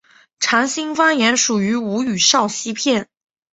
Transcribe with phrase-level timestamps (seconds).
[0.39, 3.07] 长兴方言属于吴语苕溪片。